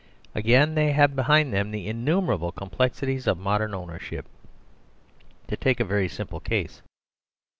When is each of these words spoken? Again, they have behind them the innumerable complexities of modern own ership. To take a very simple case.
Again, 0.33 0.73
they 0.73 0.93
have 0.93 1.15
behind 1.15 1.53
them 1.53 1.69
the 1.69 1.85
innumerable 1.87 2.51
complexities 2.51 3.27
of 3.27 3.37
modern 3.37 3.75
own 3.75 3.89
ership. 3.89 4.23
To 5.47 5.55
take 5.55 5.79
a 5.79 5.85
very 5.85 6.09
simple 6.09 6.39
case. 6.39 6.81